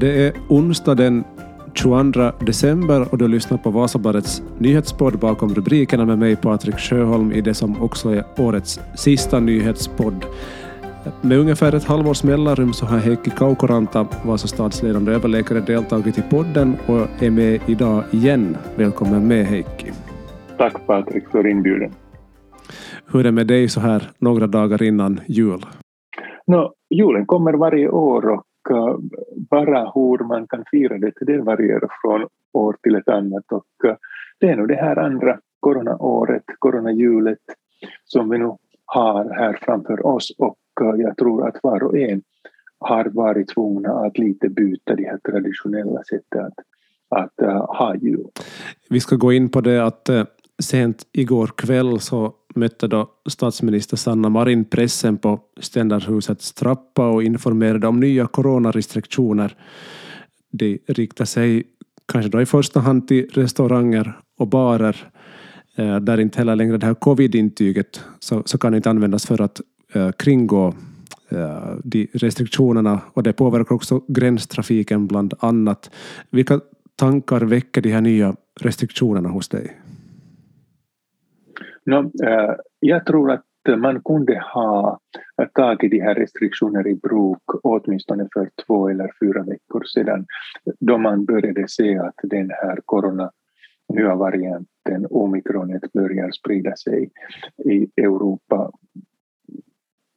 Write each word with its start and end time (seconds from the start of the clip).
Det 0.00 0.26
är 0.26 0.32
onsdag 0.48 0.94
den 0.94 1.24
22 1.74 2.32
december 2.46 3.06
och 3.12 3.18
du 3.18 3.28
lyssnar 3.28 3.58
på 3.58 3.70
Vasabladets 3.70 4.42
nyhetspodd 4.58 5.18
bakom 5.18 5.54
rubrikerna 5.54 6.06
med 6.06 6.18
mig 6.18 6.36
Patrik 6.36 6.78
Sjöholm 6.78 7.32
i 7.32 7.40
det 7.40 7.54
som 7.54 7.82
också 7.82 8.08
är 8.08 8.24
årets 8.38 8.80
sista 8.96 9.40
nyhetspodd. 9.40 10.24
Med 11.20 11.38
ungefär 11.38 11.74
ett 11.74 11.84
halvårs 11.84 12.22
mellanrum 12.24 12.72
så 12.72 12.86
har 12.86 12.98
Heikki 12.98 13.30
Kaukoranta, 13.30 14.06
Vasastads 14.24 14.82
ledande 14.82 15.12
överläkare, 15.12 15.60
deltagit 15.60 16.18
i 16.18 16.22
podden 16.22 16.76
och 16.86 17.22
är 17.22 17.30
med 17.30 17.60
idag 17.66 18.04
igen. 18.10 18.56
Välkommen 18.76 19.28
med 19.28 19.46
Heikki. 19.46 19.92
Tack 20.58 20.86
Patrik 20.86 21.28
för 21.28 21.46
inbjudan. 21.46 21.90
Hur 23.12 23.20
är 23.20 23.24
det 23.24 23.32
med 23.32 23.46
dig 23.46 23.68
så 23.68 23.80
här 23.80 24.10
några 24.18 24.46
dagar 24.46 24.82
innan 24.82 25.20
jul? 25.28 25.66
No, 26.46 26.72
julen 26.90 27.26
kommer 27.26 27.52
varje 27.52 27.88
år 27.88 28.28
och 28.28 28.42
bara 29.50 29.92
hur 29.94 30.24
man 30.24 30.46
kan 30.46 30.64
fira 30.70 30.98
det, 30.98 31.12
det 31.20 31.38
varierar 31.38 31.88
från 32.02 32.28
år 32.52 32.76
till 32.82 32.94
ett 32.94 33.08
annat 33.08 33.52
och 33.52 33.84
eh, 33.84 33.96
det 34.38 34.48
är 34.48 34.56
nog 34.56 34.68
det 34.68 34.74
här 34.74 34.98
andra 34.98 35.38
coronaåret, 35.60 36.44
coronajulet 36.58 37.38
som 38.04 38.30
vi 38.30 38.38
nu 38.38 38.56
har 38.84 39.24
här 39.24 39.58
framför 39.62 40.06
oss 40.06 40.34
och 40.38 40.58
eh, 40.80 41.00
jag 41.00 41.16
tror 41.16 41.48
att 41.48 41.56
var 41.62 41.82
och 41.82 41.98
en 41.98 42.22
har 42.78 43.04
varit 43.04 43.48
tvungna 43.48 43.92
att 43.92 44.18
lite 44.18 44.48
byta 44.48 44.94
det 44.94 45.08
här 45.08 45.18
traditionella 45.18 46.02
sättet 46.02 46.40
att, 46.40 46.58
att 47.08 47.46
uh, 47.46 47.76
ha 47.78 47.94
jul. 47.96 48.28
Vi 48.90 49.00
ska 49.00 49.16
gå 49.16 49.32
in 49.32 49.48
på 49.48 49.60
det 49.60 49.86
att 49.86 50.10
sent 50.62 51.06
igår 51.12 51.46
kväll 51.46 52.00
så 52.00 52.34
mötte 52.54 52.88
då 52.88 53.10
statsminister 53.28 53.96
Sanna 53.96 54.28
Marin 54.28 54.64
pressen 54.64 55.18
på 55.18 55.40
Ständerhusets 55.60 56.52
trappa 56.52 57.08
och 57.08 57.22
informerade 57.22 57.86
om 57.86 58.00
nya 58.00 58.26
coronarestriktioner. 58.26 59.56
De 60.52 60.78
riktar 60.86 61.24
sig 61.24 61.64
kanske 62.12 62.30
då 62.30 62.40
i 62.40 62.46
första 62.46 62.80
hand 62.80 63.08
till 63.08 63.30
restauranger 63.32 64.18
och 64.38 64.48
barer 64.48 64.96
eh, 65.76 65.96
där 65.96 66.20
inte 66.20 66.38
heller 66.38 66.56
längre 66.56 66.78
det 66.78 66.86
här 66.86 66.94
covid-intyget 66.94 68.00
så, 68.18 68.42
så 68.46 68.58
kan 68.58 68.74
inte 68.74 68.90
användas 68.90 69.26
för 69.26 69.40
att 69.40 69.60
uh, 69.96 70.10
kringgå 70.10 70.74
uh, 71.32 71.76
de 71.84 72.08
restriktionerna 72.12 73.00
och 73.14 73.22
det 73.22 73.32
påverkar 73.32 73.74
också 73.74 74.02
gränstrafiken 74.08 75.06
bland 75.06 75.34
annat. 75.38 75.90
Vilka 76.30 76.60
tankar 76.96 77.40
väcker 77.40 77.82
de 77.82 77.92
här 77.92 78.00
nya 78.00 78.34
restriktionerna 78.60 79.28
hos 79.28 79.48
dig? 79.48 79.76
No, 81.86 82.10
äh, 82.24 82.54
jag 82.80 83.06
tror 83.06 83.32
att 83.32 83.44
man 83.76 84.02
kunde 84.02 84.42
ha 84.54 84.98
tagit 85.54 85.90
de 85.90 86.00
här 86.00 86.14
restriktioner 86.14 86.86
i 86.86 86.94
bruk 86.94 87.42
åtminstone 87.62 88.28
för 88.32 88.50
två 88.66 88.88
eller 88.88 89.10
fyra 89.20 89.42
veckor 89.42 89.84
sedan 89.84 90.26
då 90.80 90.98
man 90.98 91.24
började 91.24 91.68
se 91.68 91.98
att 91.98 92.14
den 92.22 92.50
här 92.50 92.78
corona 92.84 93.30
nya 93.88 94.14
varianten 94.14 95.06
omikronet 95.10 95.92
börjar 95.92 96.30
sprida 96.30 96.76
sig 96.76 97.10
i 97.64 97.88
Europa. 97.96 98.70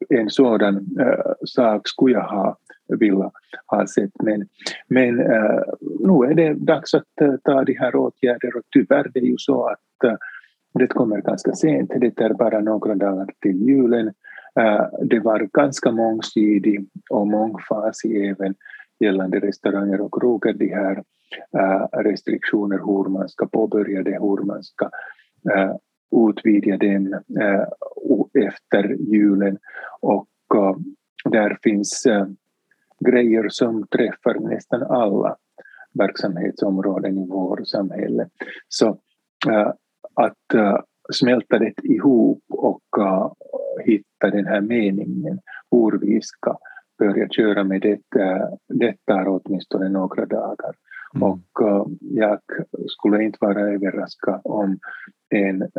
En 0.10 0.30
sådan 0.30 0.76
äh, 1.00 1.34
sak 1.46 1.88
skulle 1.88 2.14
jag 2.14 2.28
ha 2.28 2.58
vilja 2.88 3.32
ha 3.66 3.88
sett 3.88 4.12
men, 4.24 4.48
men 4.88 5.20
äh, 5.20 5.64
nu 6.00 6.32
är 6.32 6.34
det 6.34 6.54
dags 6.54 6.94
att 6.94 7.22
äh, 7.22 7.36
ta 7.44 7.64
de 7.64 7.74
här 7.74 7.96
åtgärderna 7.96 8.56
och 8.56 8.66
tyvärr 8.72 9.12
det 9.14 9.20
är 9.20 9.24
ju 9.24 9.38
så 9.38 9.68
att 9.68 10.04
äh, 10.04 10.16
det 10.74 10.88
kommer 10.88 11.22
ganska 11.22 11.54
sent, 11.54 11.92
det 11.96 12.22
är 12.22 12.34
bara 12.34 12.60
några 12.60 12.96
dagar 12.96 13.30
till 13.42 13.62
julen. 13.62 14.08
Eh, 14.60 14.86
det 15.02 15.20
var 15.20 15.50
ganska 15.54 15.92
mångsidig 15.92 16.88
och 17.10 17.28
mångfasig 17.28 18.30
även 18.30 18.56
gällande 19.00 19.40
restauranger 19.40 20.02
och 20.02 20.14
krogar, 20.14 20.54
de 20.54 20.68
här 20.68 21.04
eh, 21.58 22.02
restriktioner, 22.04 22.78
hur 22.78 23.10
man 23.10 23.30
ska 23.30 23.46
påbörja 23.46 24.04
det, 24.04 24.20
hur 24.22 24.46
man 24.46 24.64
ska 24.64 24.90
eh, 25.54 25.76
utvidga 26.30 26.78
den 26.78 27.16
efter 28.48 28.96
julen. 29.00 29.58
Och 30.00 30.28
där 31.30 31.58
finns 31.64 32.08
grejer 33.00 33.50
som 33.50 33.88
träffar 33.88 34.40
nästan 34.40 34.84
alla 34.84 35.36
verksamhetsområden 35.94 37.18
i 37.18 37.28
vårt 37.28 37.68
samhälle. 37.68 38.28
Så 38.68 39.00
att 40.14 40.56
uh, 40.56 40.80
smälta 41.14 41.60
det 41.60 41.74
ihop 41.84 42.44
och 42.50 42.84
uh, 43.00 43.32
hitta 43.86 44.30
den 44.30 44.46
här 44.46 44.62
meningen 44.62 45.40
hur 45.72 46.00
vi 46.00 46.22
ska 46.22 46.58
börja 47.00 47.30
köra 47.30 47.64
med 47.64 47.82
det, 47.82 48.20
uh, 48.22 48.48
det 48.68 48.96
tar 49.06 49.28
åtminstone 49.28 49.90
några 49.90 50.26
dagar. 50.26 50.76
Mm. 51.16 51.24
Och 51.24 51.62
uh, 51.62 51.86
jag 52.00 52.40
skulle 52.88 53.24
inte 53.24 53.38
vara 53.42 53.62
överraskad 53.62 54.42
om 54.44 54.80
en 55.30 55.70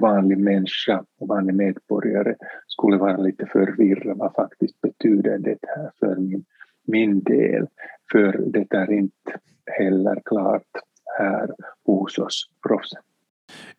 vanlig 0.00 0.38
människa, 0.38 1.04
vanlig 1.20 1.54
medborgare 1.54 2.34
skulle 2.66 2.96
vara 2.96 3.16
lite 3.16 3.46
förvirrad 3.46 4.18
vad 4.18 4.34
faktiskt 4.34 4.80
betyder 4.80 5.38
det 5.38 5.58
här 5.76 5.90
för 5.98 6.16
min, 6.16 6.44
min 6.86 7.22
del. 7.22 7.66
För 8.12 8.32
det 8.46 8.74
är 8.74 8.92
inte 8.92 9.38
heller 9.66 10.22
klart 10.24 10.70
här 11.18 11.50
hos 11.86 12.18
oss 12.18 12.50
proffsen. 12.68 13.02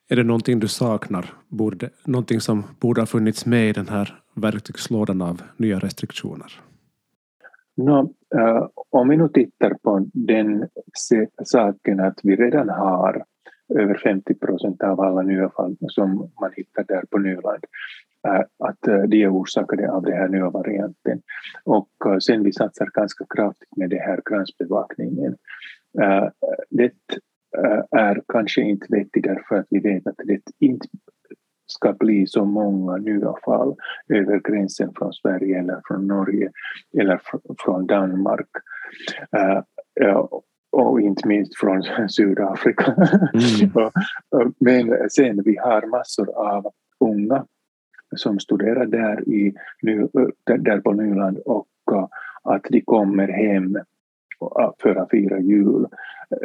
Är 0.09 0.15
det 0.15 0.23
någonting 0.23 0.59
du 0.59 0.67
saknar? 0.67 1.33
Borde, 1.47 1.89
någonting 2.03 2.41
som 2.41 2.63
borde 2.79 3.01
ha 3.01 3.05
funnits 3.05 3.45
med 3.45 3.69
i 3.69 3.73
den 3.73 3.87
här 3.87 4.19
verktygslådan 4.33 5.21
av 5.21 5.41
nya 5.57 5.79
restriktioner? 5.79 6.61
No, 7.77 8.13
uh, 8.35 8.67
om 8.89 9.09
vi 9.09 9.17
nu 9.17 9.29
tittar 9.29 9.73
på 9.73 10.07
den 10.13 10.67
saken 11.43 11.99
att 11.99 12.19
vi 12.23 12.35
redan 12.35 12.69
har 12.69 13.25
över 13.75 13.97
50 14.03 14.33
procent 14.33 14.83
av 14.83 15.01
alla 15.01 15.21
nya 15.21 15.49
fall 15.49 15.77
som 15.87 16.31
man 16.41 16.51
hittar 16.55 16.83
där 16.83 17.03
på 17.09 17.17
Nyland, 17.17 17.63
uh, 18.27 18.41
att 18.69 18.87
uh, 18.87 19.03
de 19.03 19.23
är 19.23 19.33
orsakade 19.33 19.91
av 19.91 20.03
den 20.03 20.13
här 20.13 20.27
nya 20.27 20.49
varianten. 20.49 21.21
Och 21.63 21.89
sen 22.19 22.43
vi 22.43 22.51
satsar 22.51 22.89
ganska 22.93 23.25
kraftigt 23.35 23.77
med 23.77 23.89
den 23.89 23.99
här 23.99 24.21
gränsbevakningen. 24.25 25.35
det 26.69 26.91
är 27.91 28.21
kanske 28.27 28.61
inte 28.61 28.87
vettig 28.89 29.23
därför 29.23 29.55
att 29.55 29.67
vi 29.69 29.79
vet 29.79 30.07
att 30.07 30.15
det 30.17 30.41
inte 30.59 30.87
ska 31.65 31.93
bli 31.93 32.27
så 32.27 32.45
många 32.45 32.97
nya 32.97 33.33
fall 33.45 33.75
över 34.09 34.39
gränsen 34.39 34.91
från 34.97 35.13
Sverige 35.13 35.59
eller 35.59 35.81
från 35.87 36.07
Norge 36.07 36.51
eller 36.97 37.21
från 37.65 37.87
Danmark. 37.87 38.49
Uh, 40.01 40.27
och 40.71 41.01
inte 41.01 41.27
minst 41.27 41.59
från 41.59 41.83
Sydafrika. 42.09 42.93
Mm. 42.93 43.91
Men 44.59 45.09
sen 45.09 45.43
vi 45.43 45.57
har 45.57 45.87
massor 45.87 46.29
av 46.37 46.71
unga 46.99 47.45
som 48.15 48.39
studerar 48.39 48.85
där, 48.85 49.29
i, 49.29 49.53
där 50.45 50.81
på 50.81 50.91
Nyland 50.91 51.37
och 51.37 51.67
att 52.43 52.63
de 52.69 52.81
kommer 52.81 53.27
hem 53.27 53.79
för 54.81 54.95
att 54.95 55.09
fira 55.09 55.39
jul, 55.39 55.87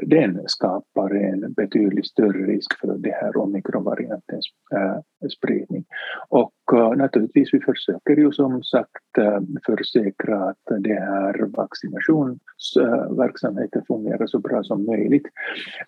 den 0.03 0.41
skapar 0.47 1.15
en 1.15 1.53
betydligt 1.53 2.07
större 2.07 2.47
risk 2.47 2.81
för 2.81 2.99
det 2.99 3.13
här 3.13 3.37
omikronvariantens 3.37 4.47
äh, 4.75 4.99
spridning. 5.29 5.85
Och 6.29 6.55
äh, 6.73 6.91
naturligtvis 6.91 7.55
vi 7.55 7.61
försöker 7.61 8.17
ju 8.17 8.33
som 8.33 8.63
sagt 8.63 9.19
äh, 9.19 9.41
försäkra 9.67 10.49
att 10.49 10.63
det 10.81 11.01
här 11.01 11.47
vaccinationsverksamheten 11.57 13.83
fungerar 13.87 14.27
så 14.27 14.39
bra 14.39 14.63
som 14.63 14.87
möjligt. 14.87 15.27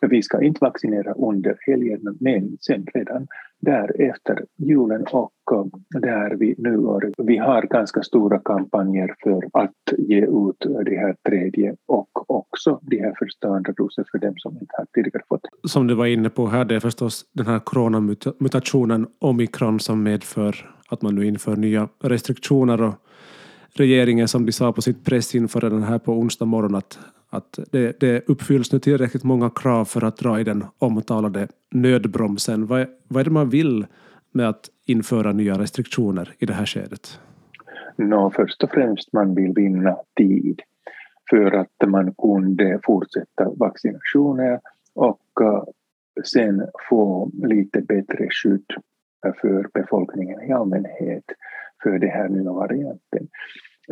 Vi 0.00 0.22
ska 0.22 0.42
inte 0.42 0.58
vaccinera 0.60 1.12
under 1.12 1.56
helgen 1.66 2.00
men 2.20 2.56
sen 2.60 2.86
redan 2.94 3.26
därefter 3.62 4.44
julen 4.56 5.06
och 5.12 5.32
eh, 5.52 6.00
där 6.00 6.36
vi 6.36 6.54
nu 6.58 6.76
har, 6.76 7.12
vi 7.18 7.36
har 7.36 7.62
ganska 7.62 8.02
stora 8.02 8.38
kampanjer 8.38 9.14
för 9.22 9.42
att 9.52 9.98
ge 9.98 10.20
ut 10.20 10.56
det 10.84 10.96
här 10.96 11.16
tredje 11.28 11.76
och 11.86 12.30
också 12.30 12.78
de 12.82 12.98
här 12.98 13.14
första 13.18 13.48
andra 13.48 13.72
doser 13.72 14.04
för 14.12 14.18
dem 14.18 14.34
som 14.36 14.52
inte 14.52 14.74
har 14.78 14.86
tidigare 14.94 15.24
fått. 15.28 15.40
Som 15.64 15.86
du 15.86 15.94
var 15.94 16.06
inne 16.06 16.30
på 16.30 16.46
här, 16.46 16.64
det 16.64 16.74
är 16.74 16.80
förstås 16.80 17.24
den 17.32 17.46
här 17.46 17.58
coronamutationen 17.58 19.06
omikron 19.18 19.80
som 19.80 20.02
medför 20.02 20.70
att 20.88 21.02
man 21.02 21.14
nu 21.14 21.26
inför 21.26 21.56
nya 21.56 21.88
restriktioner 22.02 22.82
och 22.82 22.94
regeringen 23.74 24.28
som 24.28 24.46
de 24.46 24.52
sa 24.52 24.72
på 24.72 24.82
sitt 24.82 25.04
pressinförande 25.04 25.86
här 25.86 25.98
på 25.98 26.12
onsdag 26.12 26.44
morgon 26.44 26.74
att, 26.74 26.98
att 27.32 27.58
det, 27.70 28.00
det 28.00 28.28
uppfylls 28.28 28.72
nu 28.72 28.78
tillräckligt 28.78 29.24
många 29.24 29.50
krav 29.50 29.84
för 29.84 30.04
att 30.04 30.16
dra 30.16 30.40
i 30.40 30.44
den 30.44 30.64
omtalade 30.78 31.48
nödbromsen. 31.70 32.66
Vad, 32.66 32.86
vad 33.08 33.20
är 33.20 33.24
det 33.24 33.30
man 33.30 33.50
vill 33.50 33.86
med 34.32 34.48
att 34.48 34.70
införa 34.86 35.32
nya 35.32 35.58
restriktioner 35.58 36.34
i 36.38 36.46
det 36.46 36.52
här 36.52 36.66
skedet? 36.66 37.20
No, 37.96 38.32
först 38.36 38.62
och 38.62 38.70
främst 38.70 39.12
man 39.12 39.34
vill 39.34 39.52
vinna 39.52 39.96
tid 40.16 40.62
för 41.30 41.52
att 41.52 41.88
man 41.88 42.14
kunde 42.14 42.80
fortsätta 42.82 43.50
vaccinationer 43.56 44.60
och 44.94 45.40
eh, 45.40 45.64
sen 46.24 46.66
få 46.88 47.30
lite 47.42 47.80
bättre 47.80 48.28
skydd 48.30 48.70
för 49.40 49.68
befolkningen 49.74 50.42
i 50.42 50.52
allmänhet 50.52 51.24
för 51.82 51.98
den 51.98 52.10
här 52.10 52.28
nya 52.28 52.52
varianten. 52.52 53.28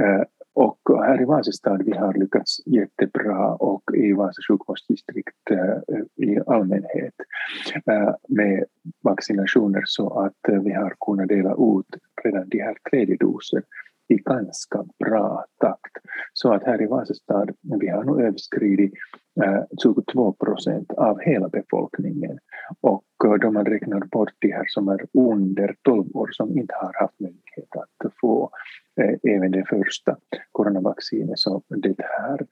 Eh, 0.01 0.23
och 0.55 0.81
här 1.05 1.23
i 1.23 1.25
Vasastad 1.25 1.79
vi 1.85 1.97
har 1.97 2.15
lyckats 2.15 2.67
jättebra 2.67 3.55
och 3.55 3.83
i 3.97 4.13
Vasa 4.13 4.43
sjukvårdsdistrikt 4.49 5.51
eh, 5.51 6.27
i 6.27 6.41
allmänhet 6.47 7.15
eh, 7.87 8.15
med 8.29 8.65
vaccinationer 9.03 9.83
så 9.87 10.21
att 10.21 10.49
eh, 10.49 10.63
vi 10.63 10.73
har 10.73 10.95
kunnat 11.07 11.29
dela 11.29 11.53
ut 11.53 12.03
redan 12.25 12.49
de 12.49 12.63
här 12.63 12.77
tredje 12.91 13.17
doser 13.17 13.63
i 14.09 14.17
ganska 14.17 14.85
bra 14.99 15.45
takt. 15.61 15.97
Så 16.33 16.53
att 16.53 16.65
här 16.65 16.83
i 16.83 16.87
Vasastad, 16.87 17.47
vi 17.81 17.89
har 17.89 18.05
nu 18.05 18.27
överskridit 18.27 18.93
22 19.83 20.33
procent 20.33 20.93
av 20.93 21.21
hela 21.21 21.49
befolkningen. 21.49 22.39
Och 22.81 23.05
då 23.41 23.51
man 23.51 23.67
räknar 23.67 24.01
bort 24.01 24.33
de 24.39 24.53
här 24.53 24.65
som 24.69 24.89
är 24.89 25.07
under 25.13 25.77
12 25.83 26.17
år 26.17 26.29
som 26.33 26.59
inte 26.59 26.75
har 26.75 26.93
haft 27.01 27.21
möjlighet 27.21 27.77
att 27.77 28.13
få 28.21 28.51
även 29.29 29.51
det 29.51 29.65
första 29.69 30.17
coronavaccinet 30.53 31.39
så 31.39 31.63
det 31.69 31.97
här 31.99 32.47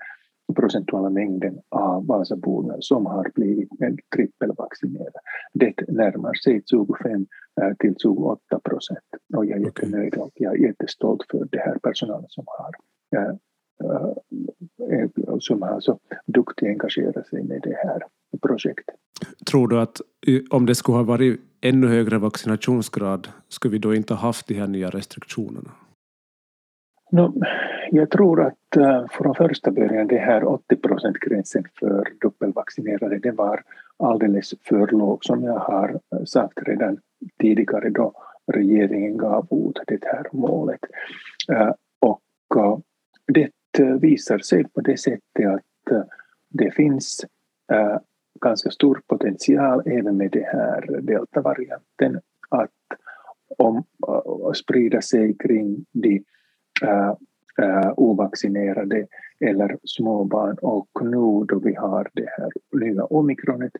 procentuella 0.56 1.10
mängden 1.10 1.58
av 1.68 2.06
Vasaborna 2.06 2.76
som 2.80 3.06
har 3.06 3.30
blivit 3.34 3.70
trippelvaccinerade. 4.16 5.18
Det 5.52 5.74
närmar 5.88 6.34
sig 6.34 6.62
25 6.70 7.26
till 7.78 7.94
28 8.02 8.60
procent 8.60 9.04
och 9.36 9.46
jag 9.46 9.60
är 9.60 9.64
jättenöjd 9.64 10.14
och 10.14 10.30
jag 10.34 10.54
är 10.54 10.66
jättestolt 10.66 11.22
för 11.30 11.48
det 11.50 11.58
här 11.58 11.78
personalen 11.82 12.26
som 12.28 12.44
har 12.46 12.72
som 15.40 15.62
har 15.62 15.80
så 15.80 15.98
duktigt 16.26 16.68
engagerat 16.68 17.26
sig 17.26 17.42
med 17.42 17.60
det 17.62 17.76
här 17.76 18.02
projektet. 18.42 18.94
Tror 19.50 19.68
du 19.68 19.80
att 19.80 20.00
om 20.50 20.66
det 20.66 20.74
skulle 20.74 20.98
ha 20.98 21.04
varit 21.04 21.40
ännu 21.60 21.86
högre 21.86 22.18
vaccinationsgrad 22.18 23.28
skulle 23.48 23.72
vi 23.72 23.78
då 23.78 23.94
inte 23.94 24.14
ha 24.14 24.20
haft 24.20 24.46
de 24.46 24.54
här 24.54 24.66
nya 24.66 24.90
restriktionerna? 24.90 25.70
No, 27.10 27.42
jag 27.90 28.10
tror 28.10 28.46
att 28.46 28.76
uh, 28.76 29.06
från 29.10 29.34
första 29.34 29.70
början 29.70 30.06
det 30.06 30.18
här 30.18 30.44
80 30.44 30.76
gränsen 31.20 31.64
för 31.80 32.08
dubbelvaccinerade 32.20 33.18
det 33.18 33.30
var 33.30 33.62
alldeles 33.98 34.54
för 34.62 34.86
låg 34.86 35.24
som 35.24 35.44
jag 35.44 35.58
har 35.58 36.00
sagt 36.24 36.58
redan 36.66 36.98
tidigare 37.40 37.90
då 37.90 38.12
regeringen 38.52 39.16
gav 39.16 39.46
ut 39.50 39.80
det 39.86 40.04
här 40.04 40.26
målet. 40.32 40.80
Och 42.00 42.82
det 43.26 43.50
Eh, 43.78 43.94
visar 43.94 44.38
sig 44.38 44.64
på 44.64 44.80
det 44.80 44.96
sättet 44.96 45.46
att 45.46 45.90
eh, 45.90 46.02
det 46.48 46.70
finns 46.70 47.24
eh, 47.72 47.98
ganska 48.40 48.70
stor 48.70 49.02
potential 49.06 49.82
även 49.86 50.16
med 50.16 50.30
den 50.30 50.44
här 50.44 51.00
deltavarianten 51.00 52.20
att 52.48 52.70
om, 53.58 53.84
sprida 54.54 55.00
sig 55.00 55.36
kring 55.38 55.84
de 55.92 56.24
uh, 56.82 57.14
ovaccinerade 57.96 59.06
eller 59.40 59.78
småbarn 59.84 60.56
och 60.62 60.88
nu 61.02 61.44
då 61.48 61.58
vi 61.58 61.74
har 61.74 62.10
det 62.12 62.28
här 62.38 62.50
nya 62.72 63.04
omikronet 63.04 63.72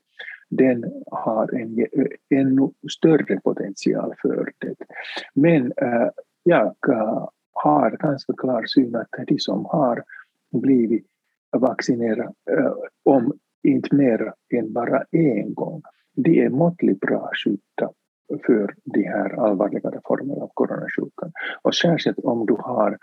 den 0.50 0.84
har 1.10 1.54
en 1.54 1.86
ännu 2.30 2.70
större 2.98 3.40
potential 3.40 4.14
för 4.22 4.52
det. 4.58 4.74
Men 5.34 5.62
uh, 5.62 6.08
jag 6.42 6.74
har 7.64 7.90
ganska 7.90 8.32
klar 8.32 8.64
syn 8.66 8.96
att 8.96 9.26
de 9.26 9.38
som 9.38 9.64
har 9.64 10.02
blivit 10.52 11.06
vaccinerade 11.56 12.32
eh, 12.50 12.72
om 13.04 13.32
inte 13.62 13.94
mer 13.94 14.32
än 14.54 14.72
bara 14.72 15.04
en 15.10 15.54
gång, 15.54 15.82
de 16.16 16.44
är 16.44 16.48
måttligt 16.48 17.00
bra 17.00 17.30
skydda 17.44 17.90
för 18.46 18.74
de 18.84 19.02
här 19.02 19.44
allvarligare 19.44 20.00
formerna 20.04 20.42
av 20.42 20.50
coronasjukan. 20.54 21.32
Och 21.62 21.74
särskilt 21.74 22.18
om 22.18 22.46
du 22.46 22.54
har 22.54 22.98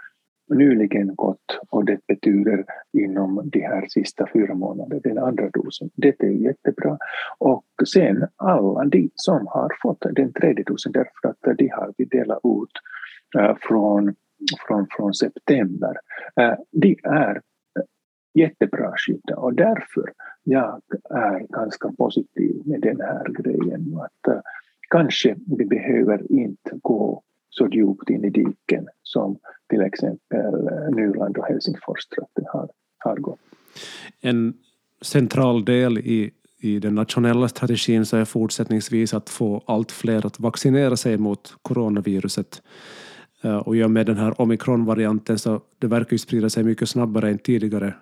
nyligen 0.50 1.16
gått 1.16 1.60
och 1.69 1.86
det 1.86 2.00
betyder 2.07 2.66
inom 2.94 3.50
de 3.50 3.60
här 3.60 3.86
sista 3.90 4.28
fyra 4.34 4.54
månaderna, 4.54 5.02
den 5.04 5.18
andra 5.18 5.50
dosen. 5.50 5.90
Det 5.96 6.24
är 6.24 6.30
jättebra. 6.30 6.98
Och 7.38 7.66
sen 7.88 8.28
alla 8.36 8.86
de 8.86 9.10
som 9.16 9.48
har 9.48 9.72
fått 9.81 10.06
den 10.12 10.34
tredje 10.34 10.63
dosen 10.63 10.92
därför 10.92 11.30
att 11.30 11.57
de 11.57 11.68
har 11.69 11.94
vi 11.98 12.06
delat 12.06 12.40
ut 12.44 12.72
eh, 13.42 13.56
från, 13.62 14.16
från, 14.67 14.87
från 14.97 15.13
september. 15.13 15.95
Eh, 16.35 16.53
De 16.71 16.97
är 17.03 17.35
eh, 17.35 17.83
jättebra 18.33 18.93
skyddade 18.97 19.41
och 19.41 19.53
därför 19.53 20.13
jag 20.43 20.81
är 21.09 21.39
ganska 21.39 21.91
positiv 21.97 22.61
med 22.65 22.81
den 22.81 23.01
här 23.01 23.25
grejen. 23.43 23.99
Att, 24.01 24.27
eh, 24.27 24.41
kanske 24.89 25.35
vi 25.57 25.65
behöver 25.65 26.31
inte 26.31 26.71
gå 26.81 27.21
så 27.49 27.67
djupt 27.67 28.09
in 28.09 28.25
i 28.25 28.29
diken 28.29 28.87
som 29.03 29.37
till 29.69 29.81
exempel 29.81 30.69
Nyland 30.91 31.37
och 31.37 31.45
Helsingforstrakten 31.45 32.45
har, 32.47 32.69
har 32.97 33.15
gått. 33.15 33.39
En 34.21 34.53
central 35.01 35.65
del 35.65 35.97
i, 35.97 36.31
i 36.59 36.79
den 36.79 36.95
nationella 36.95 37.47
strategin 37.47 38.05
så 38.05 38.17
är 38.17 38.25
fortsättningsvis 38.25 39.13
att 39.13 39.29
få 39.29 39.63
allt 39.65 39.91
fler 39.91 40.25
att 40.25 40.39
vaccinera 40.39 40.97
sig 40.97 41.17
mot 41.17 41.53
coronaviruset. 41.61 42.61
Eh, 43.45 43.57
och 43.57 43.75
i 43.75 43.83
och 43.83 43.92
med 43.92 44.06
den 44.06 44.18
här 44.18 44.42
omikronvarianten 44.42 45.39
så 45.39 45.62
det 45.80 45.88
verkar 45.88 46.12
ju 46.12 46.18
sprida 46.18 46.50
sig 46.50 46.63
mycket 46.63 46.89
snabbare 46.89 47.30
än 47.30 47.38
tidigare 47.38 47.94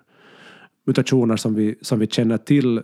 mutationer 0.86 1.36
som 1.36 1.54
vi, 1.54 1.74
som 1.80 1.98
vi 1.98 2.06
känner 2.06 2.38
till 2.38 2.82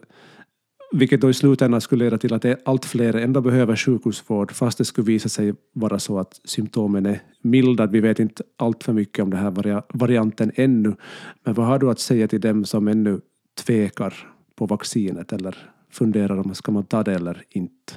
vilket 0.93 1.21
då 1.21 1.31
i 1.31 1.35
slutändan 1.35 1.81
skulle 1.81 2.05
leda 2.05 2.19
till 2.19 2.35
att 2.35 2.45
allt 2.65 2.85
fler 2.85 3.17
ändå 3.17 3.41
behöver 3.41 3.77
sjukhusvård 3.77 4.53
fast 4.53 4.79
det 4.79 4.85
skulle 4.85 5.05
visa 5.05 5.29
sig 5.29 5.55
vara 5.73 5.99
så 5.99 6.19
att 6.19 6.41
symptomen 6.45 7.07
är 7.07 7.23
milda. 7.43 7.87
Vi 7.87 8.01
vet 8.01 8.19
inte 8.19 8.43
allt 8.57 8.85
för 8.85 8.93
mycket 8.93 9.23
om 9.23 9.31
den 9.31 9.41
här 9.41 9.83
varianten 9.99 10.53
ännu. 10.55 10.97
Men 11.45 11.55
vad 11.55 11.67
har 11.67 11.79
du 11.79 11.91
att 11.91 12.01
säga 12.01 12.29
till 12.29 12.41
dem 12.41 12.65
som 12.65 12.89
ännu 12.89 13.21
tvekar 13.67 14.15
på 14.55 14.67
vaccinet 14.67 15.33
eller 15.33 15.57
funderar 15.91 16.39
om 16.39 16.55
ska 16.55 16.73
man 16.73 16.85
ta 16.85 17.03
det 17.03 17.15
eller 17.15 17.43
inte? 17.51 17.93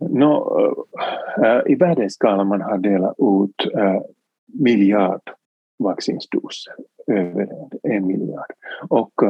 No, 0.00 0.86
äh, 1.44 1.72
I 1.72 1.74
världsskala 1.74 2.44
man 2.44 2.60
har 2.60 2.78
delat 2.78 3.14
ut 3.18 3.74
äh, 3.74 4.00
miljard 4.46 5.22
vaccinsdoser, 5.78 6.74
över 7.06 7.48
en 7.82 8.06
miljard. 8.06 8.52
Och 8.88 9.22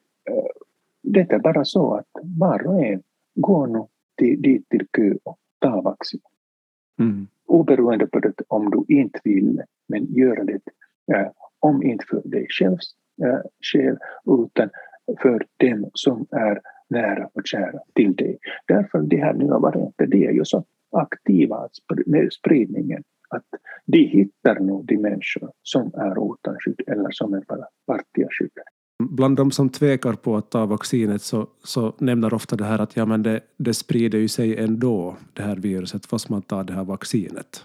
det 1.03 1.33
är 1.33 1.39
bara 1.39 1.65
så 1.65 1.95
att 1.95 2.07
var 2.23 2.67
och 2.67 2.85
en 2.85 3.03
går 3.35 3.67
nu 3.67 3.87
dit 4.23 4.69
till 4.69 4.87
kö 4.93 5.15
och 5.25 5.39
tar 5.59 5.83
vaccin. 5.83 6.21
Mm. 6.99 7.27
Oberoende 7.47 8.07
på 8.07 8.19
det 8.19 8.35
om 8.49 8.71
du 8.71 8.95
inte 8.95 9.21
vill, 9.25 9.63
men 9.89 10.05
gör 10.15 10.45
det 10.45 10.61
om 11.61 11.83
inte 11.83 12.05
för 12.09 12.23
dig 12.25 12.47
själv 12.51 12.77
själv 13.73 13.97
utan 14.45 14.71
för 15.23 15.47
dem 15.57 15.91
som 15.95 16.27
är 16.31 16.61
nära 16.89 17.29
och 17.33 17.47
kära 17.47 17.81
till 17.95 18.17
dig. 18.17 18.39
Därför 18.67 18.99
de 18.99 19.17
här 19.17 19.33
nya 19.33 19.59
varianterna, 19.59 20.11
de 20.11 20.27
är 20.27 20.33
ju 20.33 20.45
så 20.45 20.65
aktiva 20.91 21.69
med 22.07 22.33
spridningen 22.33 23.03
att 23.29 23.47
de 23.87 23.99
hittar 23.99 24.61
nog 24.61 24.87
de 24.87 24.97
människor 24.99 25.53
som 25.63 25.91
är 25.95 26.35
utan 26.35 26.57
skydd 26.59 26.81
eller 26.87 27.11
som 27.11 27.35
är 27.35 27.41
bara 27.49 27.67
partiga 27.87 28.29
skyddade. 28.31 28.71
Bland 29.11 29.37
de 29.37 29.51
som 29.51 29.69
tvekar 29.69 30.13
på 30.13 30.37
att 30.37 30.51
ta 30.51 30.67
vaccinet 30.67 31.23
så, 31.23 31.47
så 31.65 31.95
nämner 31.99 32.35
ofta 32.35 32.57
det 32.57 32.65
här 32.65 32.79
att 32.79 32.97
ja, 32.97 33.07
men 33.07 33.23
det, 33.23 33.41
det 33.57 33.75
sprider 33.75 34.19
ju 34.19 34.29
sig 34.29 34.57
ändå, 34.59 35.17
det 35.33 35.43
här 35.43 35.57
viruset, 35.57 36.07
fast 36.07 36.29
man 36.29 36.43
tar 36.43 36.65
det 36.65 36.73
här 36.73 36.85
vaccinet. 36.85 37.65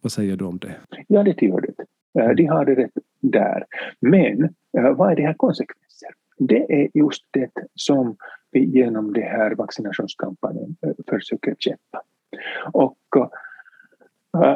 Vad 0.00 0.12
säger 0.12 0.36
du 0.36 0.44
om 0.44 0.58
det? 0.58 0.74
Ja, 1.06 1.22
det 1.22 1.42
gör 1.42 1.60
det. 1.60 1.84
Eh, 2.20 2.30
de 2.30 2.46
har 2.46 2.64
det 2.64 2.74
rätt 2.74 2.92
där. 3.20 3.64
Men 4.00 4.44
eh, 4.78 4.96
vad 4.96 5.12
är 5.12 5.16
det 5.16 5.22
här 5.22 5.34
konsekvenser? 5.34 6.08
Det 6.38 6.82
är 6.82 6.88
just 6.94 7.24
det 7.30 7.50
som 7.74 8.16
vi 8.50 8.64
genom 8.64 9.12
den 9.12 9.22
här 9.22 9.54
vaccinationskampanjen 9.54 10.76
eh, 10.86 10.92
försöker 11.08 11.54
kämpa. 11.58 12.02
Och 12.72 12.98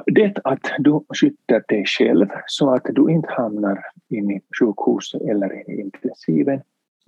det 0.06 0.40
att 0.44 0.72
du 0.78 1.00
skyddar 1.14 1.64
dig 1.68 1.84
själv 1.86 2.26
så 2.46 2.74
att 2.74 2.84
du 2.84 3.10
inte 3.10 3.28
hamnar 3.30 3.78
in 4.08 4.30
i 4.30 4.40
sjukhuset 4.58 5.22
eller 5.22 5.70
i 5.70 5.80
intensiven, 5.80 6.60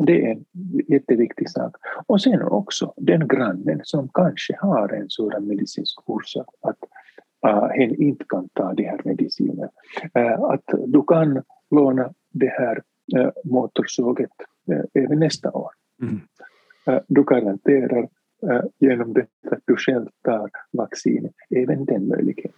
det 0.07 0.25
är 0.25 0.31
en 0.31 0.45
jätteviktig 0.89 1.51
sak. 1.51 1.77
Och 2.07 2.23
sen 2.23 2.43
också 2.43 2.93
den 2.97 3.29
grannen 3.29 3.81
som 3.83 4.09
kanske 4.15 4.57
har 4.61 4.89
en 4.89 5.07
sådan 5.09 5.47
medicinsk 5.47 6.11
orsak 6.11 6.47
att 6.61 6.79
uh, 7.47 7.69
hen 7.69 8.03
inte 8.03 8.25
kan 8.29 8.49
ta 8.49 8.73
de 8.73 8.85
här 8.85 9.01
medicinerna. 9.05 9.69
Uh, 10.19 10.43
att 10.43 10.65
du 10.87 11.03
kan 11.03 11.43
låna 11.71 12.13
det 12.33 12.49
här 12.49 12.83
uh, 13.17 13.31
motorsåget 13.45 14.31
uh, 14.73 14.85
även 14.95 15.19
nästa 15.19 15.53
år. 15.53 15.71
Mm. 16.03 16.21
Uh, 16.89 17.03
du 17.09 17.25
garanterar 17.25 18.09
genom 18.79 19.13
det 19.13 19.27
att 19.51 19.63
du 19.67 19.77
själv 19.77 20.07
tar 20.25 20.51
vaccinet, 20.73 21.35
även 21.57 21.85
den 21.85 22.09
möjligheten. 22.09 22.53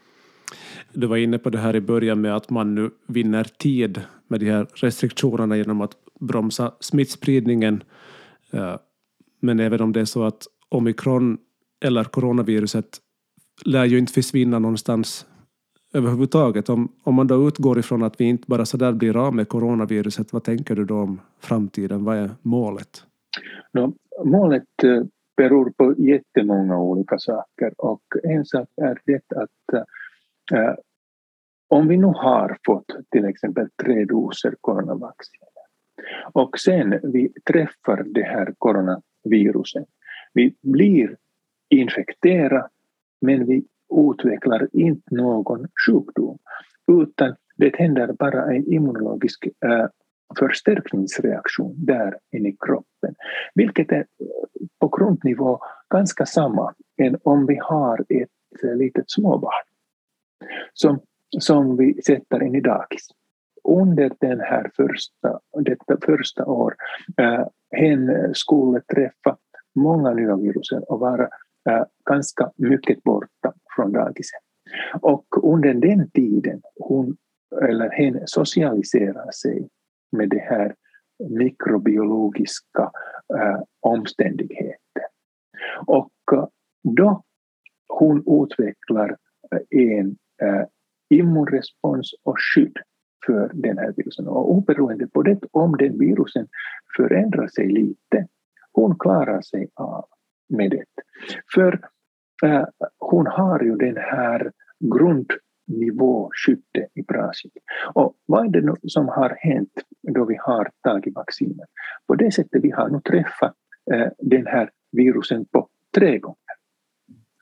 Du 0.93 1.07
var 1.07 1.17
inne 1.17 1.39
på 1.39 1.51
det 1.51 1.59
här 1.59 1.77
i 1.77 1.81
början 1.81 2.21
med 2.21 2.37
att 2.37 2.51
man 2.51 2.75
nu 2.75 2.91
vinner 3.07 3.45
tid 3.45 4.01
med 4.29 4.41
de 4.41 4.51
här 4.51 4.67
restriktionerna 4.75 5.57
genom 5.57 5.81
att 5.81 5.93
bromsa 6.21 6.75
smittspridningen. 6.81 7.83
Men 9.41 9.61
även 9.61 9.81
om 9.81 9.93
det 9.93 10.01
är 10.01 10.05
så 10.05 10.25
att 10.25 10.43
omikron 10.69 11.39
eller 11.85 12.05
coronaviruset 12.05 12.99
lär 13.65 13.85
ju 13.85 13.99
inte 13.99 14.13
försvinna 14.13 14.59
någonstans 14.59 15.27
överhuvudtaget. 15.95 16.69
Om, 16.69 16.93
om 17.03 17.15
man 17.15 17.27
då 17.27 17.49
utgår 17.49 17.79
ifrån 17.79 18.03
att 18.03 18.21
vi 18.21 18.25
inte 18.25 18.45
bara 18.47 18.65
så 18.65 18.77
där 18.77 18.93
blir 18.93 19.17
av 19.17 19.35
med 19.35 19.49
coronaviruset, 19.49 20.33
vad 20.33 20.45
tänker 20.45 20.77
du 20.77 20.85
då 20.85 20.99
om 20.99 21.21
framtiden? 21.41 22.05
Vad 22.05 22.17
är 22.17 22.31
målet? 22.43 23.05
No, 23.73 23.95
målet 24.25 24.85
eh, 24.85 25.03
beror 25.37 25.71
på 25.71 25.95
jättemånga 25.99 26.79
olika 26.79 27.19
saker. 27.19 27.73
Och 27.79 28.03
en 28.23 28.45
sak 28.45 28.69
är 28.77 28.99
det 29.05 29.33
att 29.33 29.87
äh, 30.53 30.75
om 31.69 31.89
vi 31.89 31.97
nu 31.97 32.07
har 32.07 32.59
fått 32.67 32.87
till 33.11 33.25
exempel 33.25 33.69
tre 33.83 34.05
doser 34.05 34.55
coronavaccin 34.61 35.43
och 36.33 36.59
sen 36.59 37.01
vi 37.03 37.33
träffar 37.45 38.03
det 38.03 38.23
här 38.23 38.55
coronaviruset, 38.59 39.85
vi 40.33 40.55
blir 40.61 41.17
infekterade 41.69 42.69
men 43.21 43.47
vi 43.47 43.65
utvecklar 44.11 44.69
inte 44.73 45.15
någon 45.15 45.69
sjukdom 45.87 46.39
utan 47.03 47.37
det 47.57 47.77
händer 47.77 48.13
bara 48.13 48.55
en 48.55 48.73
immunologisk 48.73 49.47
äh, 49.47 49.87
förstärkningsreaktion 50.39 51.75
där 51.77 52.19
inne 52.33 52.49
i 52.49 52.57
kroppen, 52.67 53.15
vilket 53.55 53.93
är 53.93 53.97
eh, 53.97 54.05
på 54.81 54.89
grundnivå 54.89 55.61
ganska 55.91 56.27
samma 56.27 56.75
än 56.97 57.19
om 57.25 57.47
vi 57.47 57.59
har 57.63 58.01
ett 58.09 58.65
eh, 58.65 58.77
litet 58.77 59.11
småbarn 59.11 59.65
som, 60.73 61.01
som 61.39 61.77
vi 61.77 62.03
sätter 62.03 62.43
in 62.43 62.55
i 62.55 62.61
dagis. 62.61 63.09
Under 63.65 64.11
den 64.21 64.41
här 64.41 64.71
första, 64.77 65.41
detta 65.61 65.97
första 66.07 66.45
år, 66.45 66.75
äh, 67.17 67.47
hen 67.71 68.35
skulle 68.35 68.81
träffa 68.81 69.37
många 69.75 70.11
nya 70.11 70.37
virus 70.37 70.73
och 70.73 71.01
vara 71.01 71.29
äh, 71.71 71.85
ganska 72.11 72.51
mycket 72.57 73.03
borta 73.03 73.53
från 73.77 73.93
dagiset. 73.93 74.41
Och 75.01 75.27
under 75.43 75.75
den 75.75 76.11
tiden 76.11 76.63
hon 76.75 77.17
eller 77.63 77.91
hen 77.91 78.23
socialiserar 78.27 79.31
sig 79.31 79.69
med 80.13 80.29
det 80.29 80.39
här 80.39 80.75
mikrobiologiska 81.31 82.91
äh, 83.35 83.61
omständigheter. 83.81 85.05
Och 85.87 86.13
eh, 86.33 86.47
då 86.83 87.23
hon 87.89 88.43
utvecklar 88.43 89.17
eh, 89.53 89.81
en 89.81 90.17
äh, 90.43 90.67
immunrespons 91.11 92.15
och 92.23 92.37
skydd 92.41 92.79
för 93.27 93.51
den 93.55 93.79
här 93.79 93.95
virusen. 93.97 94.29
Och 94.29 94.51
oberoende 94.51 95.07
på 95.07 95.23
det, 95.23 95.39
om 95.51 95.77
den 95.77 95.99
virusen 95.99 96.49
förändrar 96.97 97.49
sig 97.49 97.69
lite, 97.69 98.27
hon 98.73 98.99
klarar 98.99 99.41
sig 99.41 99.69
av 99.75 100.05
med 100.49 100.71
det. 100.71 100.85
För 101.55 101.89
äh, 102.45 102.65
hon 102.99 103.27
har 103.27 103.61
ju 103.61 103.77
den 103.77 103.97
här 103.97 104.53
grund 104.81 105.33
grundnivåskyddet 105.73 106.91
i 106.95 107.03
Brasilien. 107.03 107.65
Och 107.95 108.17
vad 108.27 108.47
är 108.47 108.51
det 108.51 108.61
nu 108.61 108.75
som 108.83 109.09
har 109.09 109.37
hänt 109.41 109.73
då 110.03 110.25
vi 110.25 110.37
har 110.41 110.71
tagit 110.83 111.15
vacciner? 111.15 111.67
På 112.07 112.15
det 112.15 112.33
sättet 112.33 112.65
vi 112.65 112.71
har 112.71 112.89
nu 112.89 113.01
träffat 113.01 113.55
eh, 113.93 114.09
den 114.19 114.47
här 114.47 114.71
virusen 114.93 115.45
på 115.45 115.69
tre 115.95 116.19
gånger 116.19 116.37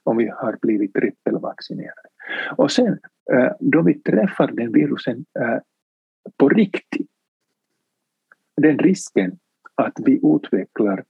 om 0.03 0.17
vi 0.17 0.29
har 0.29 0.59
blivit 0.63 0.95
trippelvaccinerade. 0.95 2.09
Och 2.57 2.73
sen 2.73 2.99
eh, 3.33 3.53
då 3.61 3.83
vi 3.83 3.95
träffar 3.95 4.47
den 4.47 4.73
virusen 4.73 5.25
eh, 5.41 5.59
på 6.37 6.49
riktigt, 6.49 7.11
den 8.57 8.79
risken 8.79 9.39
att 9.75 9.99
vi 10.05 10.21
utvecklar 10.37 11.05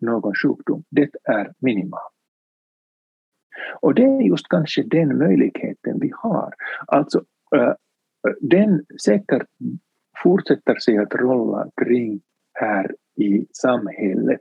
någon 0.00 0.34
sjukdom, 0.34 0.84
det 0.90 1.10
är 1.24 1.52
minimal. 1.58 2.13
Och 3.80 3.94
det 3.94 4.02
är 4.02 4.22
just 4.22 4.48
kanske 4.48 4.82
den 4.82 5.18
möjligheten 5.18 6.00
vi 6.00 6.10
har. 6.16 6.54
Alltså, 6.86 7.24
äh, 7.56 7.72
den 8.40 8.84
säkert 9.04 9.46
fortsätter 10.22 10.74
sig 10.74 10.98
att 10.98 11.14
rolla 11.14 11.70
kring 11.76 12.20
här 12.52 12.94
i 13.16 13.46
samhället. 13.52 14.40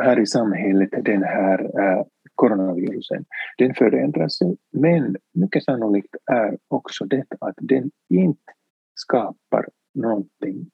Här 0.00 0.20
i 0.20 0.26
samhället, 0.26 0.90
den 1.04 1.22
här 1.22 1.80
äh, 1.80 2.04
coronavirusen, 2.34 3.24
den 3.58 3.74
förändrar 3.74 4.28
sig, 4.28 4.56
men 4.72 5.16
mycket 5.32 5.64
sannolikt 5.64 6.16
är 6.26 6.58
också 6.68 7.04
det 7.04 7.26
att 7.40 7.54
den 7.60 7.90
inte 8.08 8.52
skapar 8.94 9.68
någonting 9.94 10.70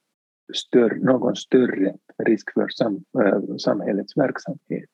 större, 0.55 0.97
någon 0.97 1.37
större 1.37 1.95
risk 2.19 2.53
för 2.53 2.69
sam, 2.69 3.05
äh, 3.25 3.57
samhällets 3.57 4.17
verksamhet 4.17 4.91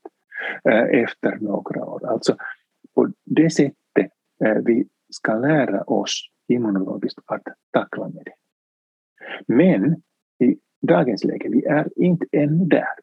Eh, 0.65 1.03
efter 1.03 1.39
några 1.41 1.85
år. 1.85 2.07
Alltså 2.07 2.37
på 2.95 3.13
det 3.25 3.51
sättet 3.51 4.13
eh, 4.45 4.57
vi 4.65 4.89
ska 5.11 5.35
lära 5.35 5.83
oss 5.83 6.23
immunologiskt 6.49 7.19
att 7.27 7.43
tackla 7.73 8.09
med 8.09 8.23
det. 8.25 8.35
Men 9.47 10.03
i 10.49 10.59
dagens 10.83 11.25
läge, 11.25 11.49
vi 11.49 11.65
är 11.65 11.89
inte 11.97 12.27
ännu 12.33 12.65
där. 12.65 12.95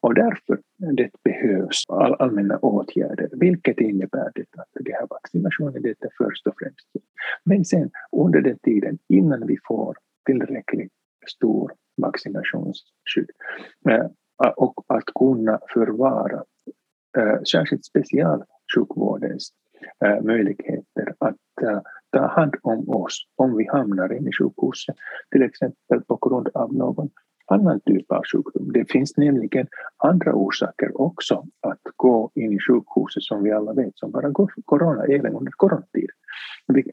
Och 0.00 0.14
därför 0.14 0.60
det 0.96 1.10
behövs 1.24 1.84
all, 1.88 2.14
allmänna 2.18 2.58
åtgärder, 2.58 3.28
vilket 3.32 3.80
innebär 3.80 4.32
det 4.34 4.46
att 4.58 4.68
det 4.84 4.92
här 4.92 5.06
vaccinationen 5.10 5.82
det 5.82 5.88
är 5.88 6.10
först 6.18 6.46
och 6.46 6.54
främst. 6.58 6.88
Men 7.44 7.64
sen 7.64 7.90
under 8.12 8.40
den 8.40 8.58
tiden 8.58 8.98
innan 9.08 9.46
vi 9.46 9.58
får 9.64 9.96
tillräckligt 10.26 10.92
stor 11.26 11.72
vaccinationsskydd 11.96 13.30
eh, 13.90 14.06
och 14.56 14.84
att 14.86 15.04
kunna 15.18 15.58
förvara 15.74 16.44
Eh, 17.18 17.42
särskilt 17.52 17.84
specialsjukvårdens 17.84 19.52
eh, 20.04 20.22
möjligheter 20.22 21.14
att 21.18 21.62
eh, 21.62 21.80
ta 22.12 22.26
hand 22.26 22.54
om 22.62 22.88
oss 22.90 23.26
om 23.36 23.56
vi 23.56 23.68
hamnar 23.68 24.12
in 24.12 24.28
i 24.28 24.32
sjukhuset, 24.32 24.96
till 25.30 25.42
exempel 25.42 26.00
på 26.08 26.18
grund 26.28 26.48
av 26.54 26.74
någon 26.74 27.10
annan 27.46 27.80
typ 27.80 28.12
av 28.12 28.22
sjukdom. 28.32 28.72
Det 28.72 28.92
finns 28.92 29.16
nämligen 29.16 29.66
andra 29.96 30.34
orsaker 30.34 31.00
också 31.00 31.46
att 31.60 31.80
gå 31.96 32.30
in 32.34 32.52
i 32.52 32.58
sjukhuset 32.58 33.22
som 33.22 33.42
vi 33.42 33.52
alla 33.52 33.72
vet 33.72 33.98
som 33.98 34.10
bara 34.10 34.28
går 34.28 34.50
för 34.54 34.62
corona, 34.62 35.04
även 35.04 35.34
under 35.34 35.52
coronatid. 35.56 36.10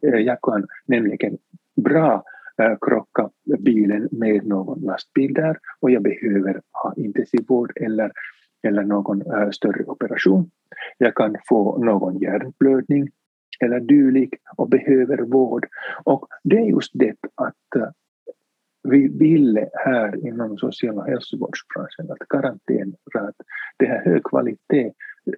Eh, 0.01 0.19
jag 0.19 0.41
kan 0.41 0.67
nämligen 0.85 1.38
bra 1.75 2.23
krocka 2.81 3.29
bilen 3.59 4.09
med 4.11 4.47
någon 4.47 4.81
lastbil 4.81 5.33
där 5.33 5.57
och 5.79 5.91
jag 5.91 6.03
behöver 6.03 6.61
ha 6.83 6.93
intensivvård 6.97 7.71
eller, 7.75 8.11
eller 8.67 8.83
någon 8.83 9.21
äh, 9.21 9.49
större 9.49 9.83
operation. 9.85 10.51
Jag 10.97 11.15
kan 11.15 11.35
få 11.49 11.77
någon 11.77 12.17
hjärnblödning 12.19 13.09
eller 13.59 13.79
dylik 13.79 14.33
och 14.57 14.69
behöver 14.69 15.17
vård. 15.17 15.67
Och 16.03 16.27
det 16.43 16.57
är 16.57 16.65
just 16.65 16.91
det 16.93 17.15
att 17.35 17.75
eh, 17.75 17.89
vi 18.83 19.07
ville 19.07 19.69
här 19.73 20.27
inom 20.27 20.57
social 20.57 20.97
och 20.97 21.05
hälsovårdsbranschen 21.05 22.11
att 22.11 22.27
garantera 22.27 23.27
att 23.27 23.35
det 23.77 23.85
här 23.85 24.05
hög 24.05 24.23
kvalitet 24.23 24.85
eh, 24.85 25.33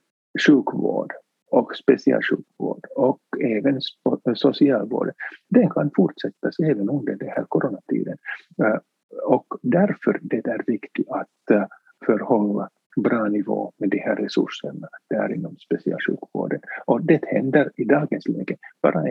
sjukvård 0.48 1.14
och 1.52 1.76
specialsjukvård 1.76 2.86
och 2.96 3.22
även 3.42 3.80
socialvård, 4.36 5.12
den 5.50 5.70
kan 5.70 5.92
fortsättas 5.96 6.60
även 6.60 6.90
under 6.90 7.16
den 7.16 7.30
här 7.30 7.46
coronatiden. 7.50 8.18
Och 9.24 9.46
därför 9.62 10.20
det 10.22 10.48
är 10.48 10.64
viktigt 10.68 11.10
att 11.10 11.68
förhålla 12.06 12.70
bra 12.96 13.28
nivå 13.28 13.72
med 13.78 13.90
de 13.90 13.98
här 13.98 14.16
resurserna 14.16 14.88
där 15.10 15.34
inom 15.36 15.56
specialsjukvården. 15.58 16.60
Och 16.86 17.06
det 17.06 17.20
händer 17.28 17.72
i 17.76 17.84
dagens 17.84 18.28
läge 18.28 18.56
bara 18.82 19.10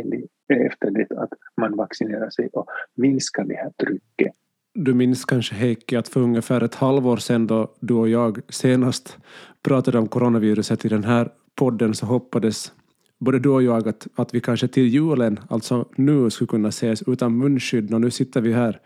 efter 0.49 0.91
det 0.91 1.11
att 1.17 1.33
man 1.57 1.77
vaccinerar 1.77 2.31
sig 2.31 2.49
och 2.53 2.67
minskar 2.95 3.45
det 3.45 3.57
här 3.57 3.71
trycket. 3.71 4.33
Du 4.75 4.95
minns 4.95 5.25
kanske 5.25 5.55
Heikki 5.55 5.97
att 5.97 6.09
för 6.09 6.21
ungefär 6.21 6.61
ett 6.61 6.75
halvår 6.75 7.17
sedan 7.17 7.47
då 7.47 7.75
du 7.81 7.95
och 7.95 8.09
jag 8.09 8.39
senast 8.49 9.19
pratade 9.63 9.99
om 9.99 10.09
coronaviruset 10.09 10.85
i 10.85 10.89
den 10.89 11.05
här 11.05 11.29
podden 11.55 11.95
så 11.95 12.07
hoppades 12.07 12.73
både 13.19 13.39
du 13.39 13.49
och 13.49 13.63
jag 13.63 13.89
att, 13.89 14.07
att 14.15 14.35
vi 14.35 14.41
kanske 14.41 14.69
till 14.69 14.89
julen, 14.89 15.41
alltså 15.49 15.89
nu, 15.97 16.31
skulle 16.31 16.49
kunna 16.49 16.69
ses 16.69 17.03
utan 17.03 17.39
munskydd 17.39 17.95
och 17.95 18.01
nu 18.01 18.11
sitter 18.11 18.41
vi 18.41 18.53
här 18.53 18.81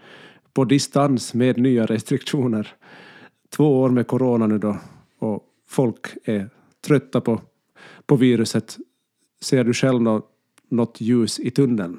på 0.55 0.65
distans 0.65 1.35
med 1.35 1.59
nya 1.59 1.87
restriktioner. 1.87 2.75
Två 3.57 3.81
år 3.81 3.91
med 3.91 4.07
corona 4.07 4.47
nu 4.47 4.59
då 4.59 4.77
och 5.19 5.43
folk 5.69 6.07
är 6.25 6.49
trötta 6.87 7.21
på, 7.21 7.41
på 8.07 8.17
viruset. 8.17 8.77
Ser 9.43 9.65
du 9.65 9.73
själv 9.73 10.03
något, 10.03 10.31
något 10.69 11.01
ljus 11.01 11.41
i 11.41 11.51
tunneln? 11.51 11.99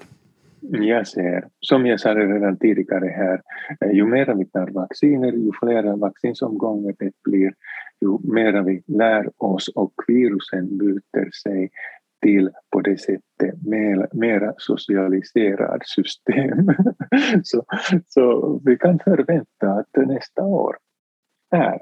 Jag 0.62 1.08
ser, 1.08 1.48
som 1.60 1.86
jag 1.86 2.00
sa 2.00 2.16
redan 2.16 2.58
tidigare 2.58 3.08
här, 3.08 3.42
eh, 3.82 3.96
ju 3.96 4.06
mer 4.06 4.36
vi 4.36 4.46
tar 4.46 4.68
vacciner, 4.68 5.32
ju 5.32 5.52
fler 5.60 5.98
vaccinsomgångar 5.98 6.96
det 7.00 7.12
blir, 7.24 7.54
ju 8.02 8.34
mer 8.34 8.62
vi 8.62 8.84
lär 8.88 9.30
oss 9.38 9.68
och 9.76 9.94
virusen 10.08 10.78
byter 10.78 11.30
sig 11.44 11.70
till 12.22 12.50
på 12.72 12.82
det 12.82 12.98
sättet 12.98 13.68
mer, 13.68 14.08
mer 14.14 14.54
socialiserad 14.58 15.82
system. 15.86 16.68
så, 17.44 17.64
så 18.06 18.60
vi 18.66 18.78
kan 18.78 19.00
förvänta 19.00 19.70
att 19.70 20.08
nästa 20.08 20.44
år 20.44 20.76
är 21.50 21.80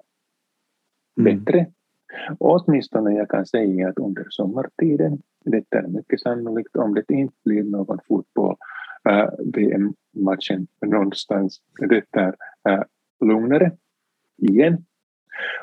mm. 1.19 1.43
bättre. 1.43 1.65
åtminstone 2.37 3.13
jag 3.13 3.29
kan 3.29 3.45
säga 3.45 3.89
att 3.89 3.99
under 3.99 4.25
sommartiden, 4.29 5.21
det 5.45 5.65
är 5.69 5.87
mycket 5.87 6.21
sannolikt 6.21 6.75
om 6.75 6.93
det 6.93 7.11
inte 7.11 7.35
blir 7.45 7.63
någon 7.63 7.99
fotboll, 8.07 8.55
äh, 9.09 9.29
VM-matchen 9.53 10.67
någonstans, 10.81 11.61
det 11.89 12.05
är 12.11 12.35
äh, 12.69 12.83
lugnare 13.19 13.71
igen. 14.37 14.85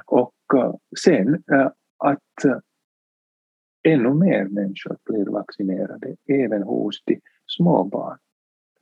Och 0.04 0.34
äh, 0.54 0.74
sen 1.04 1.42
äh, 1.52 1.70
att 1.98 2.44
äh, 2.44 2.58
ännu 3.82 4.14
mer 4.14 4.44
människor 4.44 4.96
blir 5.04 5.24
vaccinerade, 5.24 6.16
även 6.28 6.62
hos 6.62 7.02
de 7.04 7.20
små 7.46 7.84
barn 7.84 8.18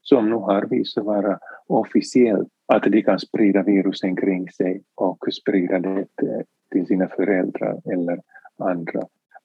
som 0.02 0.30
nu 0.30 0.36
har 0.36 0.66
visat 0.66 1.04
vara 1.04 1.38
officiellt 1.66 2.48
att 2.68 2.82
de 2.82 3.02
kan 3.02 3.18
sprida 3.18 3.62
virusen 3.62 4.16
kring 4.16 4.50
sig 4.50 4.82
och 4.94 5.24
sprida 5.32 5.78
det 5.78 6.00
eh, 6.22 6.40
till 6.72 6.86
sina 6.86 7.08
föräldrar 7.08 7.80
eller 7.92 8.20
andra 8.58 9.02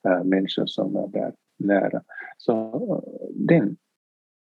äh, 0.08 0.24
människor 0.24 0.66
som 0.66 0.96
är 0.96 1.08
där 1.08 1.34
nära. 1.60 2.02
Så 2.38 2.54
eh, 2.54 3.28
den 3.36 3.78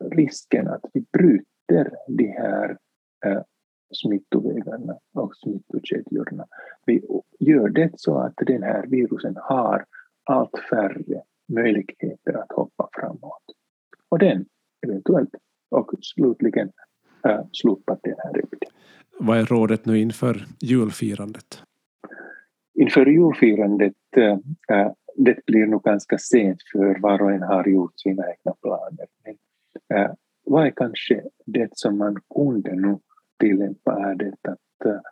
risken 0.04 0.68
att 0.68 0.84
vi 0.92 1.04
bryter 1.12 1.90
de 2.08 2.26
här 2.26 2.76
äh, 3.26 3.42
smittovägarna 3.90 4.98
och 5.14 5.36
smittokedjorna. 5.36 6.46
Vi 6.86 7.02
gör 7.38 7.68
det 7.68 7.90
så 7.96 8.18
att 8.18 8.34
den 8.36 8.62
här 8.62 8.86
virusen 8.86 9.36
har 9.36 9.84
allt 10.24 10.58
färre 10.70 11.22
möjligheter 11.48 12.32
att 12.32 12.52
hoppa 12.52 12.88
framåt. 12.92 13.42
Och 14.08 14.18
den 14.18 14.46
eventuellt 14.86 15.34
och 15.70 15.90
slutligen 16.00 16.72
äh, 17.24 17.40
slopa 17.52 17.98
den 18.02 18.14
här 18.18 18.30
epidemi. 18.30 18.72
Vad 19.18 19.38
är 19.38 19.44
rådet 19.44 19.86
nu 19.86 19.98
inför 19.98 20.46
julfirandet? 20.60 21.62
Inför 22.74 23.06
julfirandet, 23.06 23.94
äh, 24.16 24.90
det 25.16 25.46
blir 25.46 25.66
nog 25.66 25.82
ganska 25.82 26.18
sent 26.18 26.58
för 26.72 27.00
var 27.00 27.22
och 27.22 27.32
en 27.32 27.42
har 27.42 27.68
gjort 27.68 28.00
sina 28.00 28.22
egna 28.30 28.54
planer. 28.62 29.06
Men, 29.24 30.16
vad 30.44 30.66
är 30.66 30.70
kanske 30.70 31.22
det 31.46 31.68
som 31.72 31.98
man 31.98 32.16
kunde 32.34 32.74
nu 32.74 32.98
tillämpa 33.38 34.10
är 34.10 34.14
det 34.14 34.48
att 34.48 35.02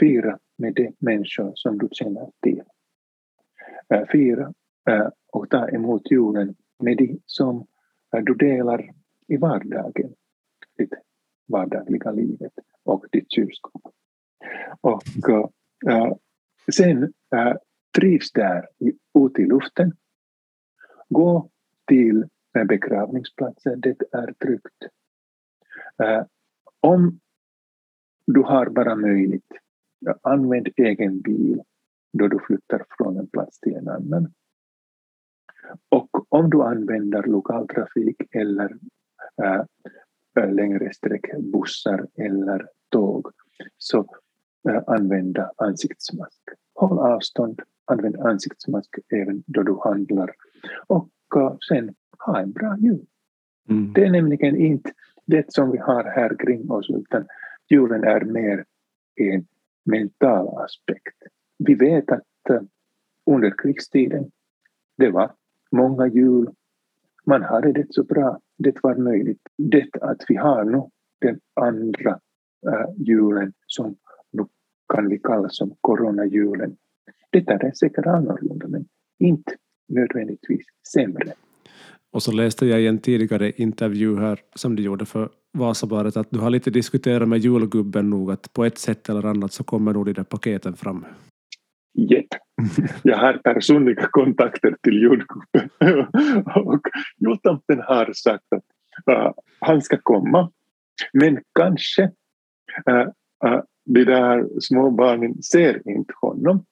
fira 0.00 0.38
med 0.56 0.74
de 0.74 0.92
människor 0.98 1.52
som 1.54 1.78
du 1.78 1.88
känner 1.92 2.30
till. 2.42 2.62
Fira 4.12 4.52
och 5.32 5.50
ta 5.50 5.68
emot 5.68 6.10
julen 6.10 6.54
med 6.78 6.96
de 6.96 7.20
som 7.26 7.66
du 8.22 8.34
delar 8.34 8.90
i 9.26 9.36
vardagen, 9.36 10.14
ditt 10.78 10.92
vardagliga 11.48 12.10
livet 12.10 12.52
och 12.84 13.04
ditt 13.12 13.32
kylskåp. 13.32 13.94
Och 14.80 15.02
äh, 15.86 16.12
sen 16.72 17.02
äh, 17.34 17.54
trivs 17.98 18.32
där 18.32 18.68
ute 19.14 19.42
i 19.42 19.46
luften. 19.46 19.92
Gå 21.08 21.50
till 21.86 22.24
eh, 22.58 22.64
begravningsplatsen, 22.64 23.80
det 23.80 24.02
är 24.12 24.32
tryggt. 24.32 24.82
Äh, 26.02 26.24
om 26.80 27.20
du 28.26 28.42
har 28.42 28.66
bara 28.66 28.96
möjligt, 28.96 29.52
använd 30.22 30.68
egen 30.76 31.20
bil 31.20 31.62
då 32.12 32.28
du 32.28 32.38
flyttar 32.46 32.84
från 32.90 33.16
en 33.16 33.26
plats 33.26 33.60
till 33.60 33.74
en 33.74 33.88
annan. 33.88 34.32
Och 35.88 36.34
om 36.34 36.50
du 36.50 36.62
använder 36.62 37.22
lokaltrafik 37.22 38.22
eller 38.30 38.78
äh, 39.42 39.64
längre 40.46 40.92
sträck 40.92 41.36
bussar 41.38 42.06
eller 42.16 42.66
tåg 42.88 43.26
så 43.78 44.06
äh, 44.68 44.82
använda 44.86 45.52
ansiktsmask. 45.56 46.42
Håll 46.74 46.98
avstånd, 46.98 47.60
använd 47.84 48.16
ansiktsmask 48.16 48.98
även 49.12 49.42
då 49.46 49.62
du 49.62 49.78
handlar 49.84 50.30
och 50.86 51.10
äh, 51.36 51.56
sen 51.68 51.94
ha 52.18 52.40
en 52.40 52.52
bra 52.52 52.76
jul. 52.78 53.06
Mm. 53.68 53.92
Det 53.92 54.04
är 54.04 54.10
nämligen 54.10 54.56
inte 54.56 54.92
det 55.24 55.52
som 55.52 55.70
vi 55.70 55.78
har 55.78 56.04
här 56.04 56.36
kring 56.38 56.70
oss 56.70 56.90
utan 56.90 57.26
julen 57.70 58.04
är 58.04 58.20
mer 58.20 58.64
en 59.14 59.46
mental 59.84 60.64
aspekt. 60.64 61.16
Vi 61.58 61.74
vet 61.74 62.10
att 62.10 62.22
under 63.26 63.54
krigstiden 63.58 64.30
det 64.96 65.10
var 65.10 65.32
många 65.70 66.06
jul 66.06 66.50
man 67.28 67.42
hade 67.42 67.72
det 67.72 67.86
så 67.90 68.04
bra 68.04 68.38
det 68.58 68.74
var 68.82 68.96
möjligt. 68.96 69.40
Det 69.56 69.88
att 70.00 70.24
vi 70.28 70.36
har 70.36 70.64
nu 70.64 70.82
den 71.20 71.40
andra 71.60 72.10
äh, 72.66 73.04
julen 73.06 73.52
som 73.66 73.96
nu 74.32 74.46
kan 74.94 75.08
vi 75.08 75.18
kalla 75.18 75.48
som 75.48 75.74
coronajulen. 75.80 76.76
Det 77.30 77.48
är 77.48 77.72
säkert 77.72 78.06
annorlunda 78.06 78.68
men 78.68 78.86
inte 79.18 79.52
nödvändigtvis 79.88 80.66
sämre. 80.92 81.32
Och 82.12 82.22
så 82.22 82.32
läste 82.32 82.66
jag 82.66 82.80
i 82.80 82.86
en 82.86 82.98
tidigare 82.98 83.50
intervju 83.50 84.16
här 84.16 84.40
som 84.54 84.76
du 84.76 84.82
gjorde 84.82 85.06
för 85.06 85.28
Vasabladet 85.52 86.16
att 86.16 86.30
du 86.30 86.38
har 86.38 86.50
lite 86.50 86.70
diskuterat 86.70 87.28
med 87.28 87.38
julgubben 87.38 88.10
nog 88.10 88.30
att 88.30 88.52
på 88.52 88.64
ett 88.64 88.78
sätt 88.78 89.08
eller 89.08 89.26
annat 89.26 89.52
så 89.52 89.64
kommer 89.64 89.92
nog 89.92 90.06
de 90.06 90.12
där 90.12 90.24
paketen 90.24 90.76
fram. 90.76 91.04
Jepp. 91.94 92.47
Jag 93.02 93.16
har 93.16 93.32
personliga 93.32 94.08
kontakter 94.10 94.76
till 94.82 95.02
jordgubben. 95.02 95.70
och 96.54 96.80
jultomten 97.18 97.80
har 97.80 98.12
sagt 98.12 98.44
att 98.50 98.64
uh, 99.16 99.32
han 99.60 99.82
ska 99.82 99.98
komma 100.02 100.50
men 101.12 101.38
kanske 101.54 102.02
uh, 102.90 103.08
uh, 103.46 103.62
de 103.84 104.04
där 104.04 104.60
små 104.60 104.90
barnen 104.90 105.42
ser 105.42 105.88
inte 105.88 106.14
honom. 106.20 106.64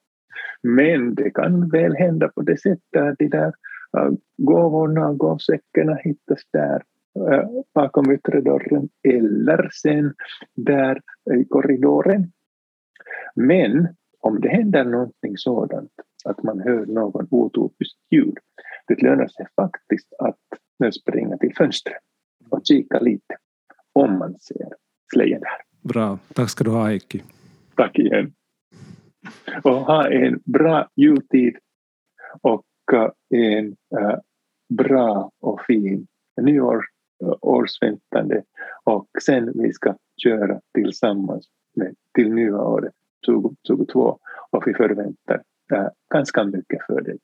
Men 0.63 1.15
det 1.15 1.31
kan 1.31 1.69
väl 1.69 1.95
hända 1.97 2.29
på 2.29 2.43
det 2.43 2.61
sättet 2.61 3.03
att 3.03 3.19
de 3.19 3.29
där 3.29 3.53
uh, 3.99 4.13
gåvorna 4.37 5.09
och 5.09 5.19
gåvsäckarna 5.19 5.95
hittas 5.95 6.41
där 6.53 6.83
bakom 7.75 8.11
yttre 8.11 8.41
dörren 8.41 8.89
eller 9.09 9.71
sen 9.73 10.15
där 10.55 11.01
i 11.41 11.45
korridoren. 11.45 12.33
Men 13.35 13.89
om 14.27 14.41
det 14.41 14.49
händer 14.49 14.85
någonting 14.85 15.37
sådant 15.37 15.91
att 16.25 16.43
man 16.43 16.61
hör 16.61 16.87
någon 16.87 17.29
otopisk 17.31 17.97
ljud, 18.11 18.39
det 18.87 19.03
lönar 19.03 19.29
sig 19.29 19.47
faktiskt 19.57 20.13
att 20.19 20.95
springa 20.95 21.37
till 21.37 21.55
fönstret 21.57 22.03
och 22.51 22.61
kika 22.65 23.01
lite 23.01 23.37
om 23.93 24.19
man 24.19 24.39
ser 24.39 24.69
slöjan 25.13 25.41
där. 25.41 25.89
Bra. 25.89 26.19
Tack 26.35 26.51
ska 26.51 26.65
du 26.65 26.71
ha 26.71 26.87
Heikki. 26.87 27.23
Tack 27.77 27.99
igen. 27.99 28.33
Och 29.63 29.73
ha 29.73 30.11
en 30.11 30.41
bra 30.45 30.89
jultid 30.97 31.57
och 32.41 32.65
en 33.35 33.67
uh, 33.67 34.19
bra 34.69 35.31
och 35.41 35.61
fin 35.67 36.07
nyår, 36.41 36.85
årsväntande 37.41 38.43
och 38.85 39.09
sen 39.23 39.53
vi 39.55 39.73
ska 39.73 39.97
köra 40.23 40.61
tillsammans 40.75 41.49
med, 41.77 41.95
till 42.15 42.33
nya 42.33 42.63
året 42.63 42.93
2022 43.27 44.19
och 44.51 44.63
vi 44.67 44.75
förväntar 44.75 45.43
äh, 45.73 45.87
ganska 46.15 46.45
mycket 46.45 46.87
för 46.87 47.01
det. 47.01 47.19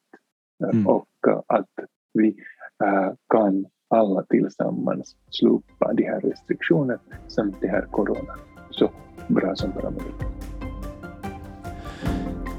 Mm. 0.73 0.87
Och 0.87 1.09
äh, 1.29 1.41
att 1.47 1.71
vi 2.15 2.37
äh, 2.85 3.13
kan 3.29 3.67
alla 3.91 4.23
tillsammans 4.23 5.17
slopa 5.31 5.93
de 5.93 6.05
här 6.05 6.21
restriktionerna 6.21 7.01
samt 7.29 7.61
det 7.61 7.69
här 7.69 7.87
corona 7.91 8.35
så 8.71 8.91
bra 9.29 9.57
som 9.57 9.71
bara 9.71 9.91
möjligt. 9.91 10.43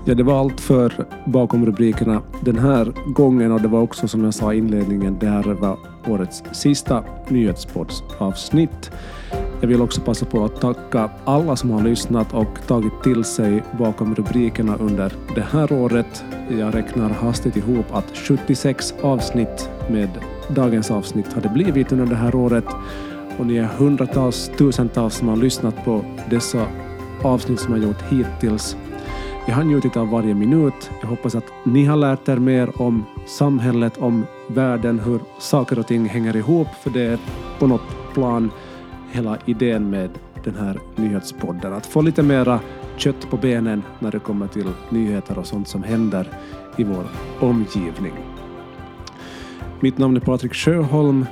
Ja, 0.05 0.15
det 0.15 0.23
var 0.23 0.39
allt 0.39 0.61
för 0.61 0.93
bakom 1.25 1.65
rubrikerna 1.65 2.21
den 2.41 2.57
här 2.57 3.13
gången 3.15 3.51
och 3.51 3.61
det 3.61 3.67
var 3.67 3.81
också 3.81 4.07
som 4.07 4.23
jag 4.23 4.33
sa 4.33 4.53
i 4.53 4.57
inledningen, 4.57 5.17
det 5.19 5.27
här 5.27 5.53
var 5.53 5.77
årets 6.07 6.43
sista 6.51 7.03
nyhetspoddsavsnitt. 7.29 8.91
Jag 9.63 9.67
vill 9.67 9.81
också 9.81 10.01
passa 10.01 10.25
på 10.25 10.45
att 10.45 10.61
tacka 10.61 11.09
alla 11.25 11.55
som 11.55 11.71
har 11.71 11.83
lyssnat 11.83 12.33
och 12.33 12.67
tagit 12.67 13.03
till 13.03 13.23
sig 13.23 13.63
bakom 13.79 14.15
rubrikerna 14.15 14.75
under 14.75 15.13
det 15.35 15.41
här 15.41 15.73
året. 15.73 16.23
Jag 16.49 16.75
räknar 16.75 17.09
hastigt 17.09 17.57
ihop 17.57 17.85
att 17.91 18.17
76 18.17 18.93
avsnitt 19.01 19.69
med 19.89 20.09
dagens 20.49 20.91
avsnitt 20.91 21.33
har 21.33 21.41
det 21.41 21.49
blivit 21.49 21.91
under 21.91 22.05
det 22.05 22.15
här 22.15 22.35
året 22.35 22.65
och 23.37 23.45
ni 23.45 23.57
är 23.57 23.63
hundratals, 23.63 24.51
tusentals 24.57 25.15
som 25.15 25.27
har 25.27 25.35
lyssnat 25.35 25.85
på 25.85 26.05
dessa 26.29 26.67
avsnitt 27.21 27.59
som 27.59 27.73
jag 27.73 27.83
gjort 27.83 28.01
hittills. 28.09 28.77
Jag 29.47 29.55
har 29.55 29.63
njutit 29.63 29.97
av 29.97 30.09
varje 30.09 30.33
minut. 30.33 30.89
Jag 31.01 31.07
hoppas 31.07 31.35
att 31.35 31.47
ni 31.65 31.85
har 31.85 31.97
lärt 31.97 32.29
er 32.29 32.37
mer 32.37 32.81
om 32.81 33.05
samhället, 33.25 33.97
om 33.97 34.25
världen, 34.47 34.99
hur 34.99 35.19
saker 35.39 35.79
och 35.79 35.87
ting 35.87 36.05
hänger 36.05 36.35
ihop, 36.35 36.67
för 36.83 36.89
det 36.89 37.01
är 37.01 37.19
på 37.59 37.67
något 37.67 38.13
plan 38.13 38.51
hela 39.13 39.37
idén 39.45 39.89
med 39.89 40.09
den 40.43 40.55
här 40.55 40.79
nyhetspodden. 40.95 41.73
Att 41.73 41.85
få 41.85 42.01
lite 42.01 42.23
mera 42.23 42.59
kött 42.97 43.29
på 43.29 43.37
benen 43.37 43.83
när 43.99 44.11
det 44.11 44.19
kommer 44.19 44.47
till 44.47 44.69
nyheter 44.89 45.37
och 45.37 45.47
sånt 45.47 45.67
som 45.67 45.83
händer 45.83 46.27
i 46.77 46.83
vår 46.83 47.05
omgivning. 47.39 48.13
Mitt 49.79 49.97
namn 49.97 50.17
är 50.17 50.21
Patrik 50.21 50.53
Sjöholm. 50.53 51.25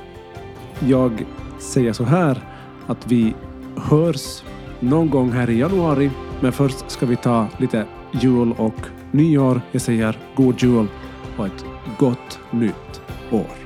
Jag 0.80 1.24
säger 1.58 1.92
så 1.92 2.04
här 2.04 2.38
att 2.86 3.06
vi 3.06 3.34
hörs 3.76 4.42
någon 4.80 5.10
gång 5.10 5.32
här 5.32 5.50
i 5.50 5.58
januari, 5.58 6.10
men 6.40 6.52
först 6.52 6.90
ska 6.90 7.06
vi 7.06 7.16
ta 7.16 7.46
lite 7.58 7.86
jul 8.12 8.54
och 8.58 8.80
nyår. 9.10 9.60
Jag 9.72 9.82
säger 9.82 10.18
god 10.36 10.62
jul 10.62 10.86
och 11.36 11.46
ett 11.46 11.64
gott 11.98 12.38
nytt 12.50 13.00
år. 13.30 13.61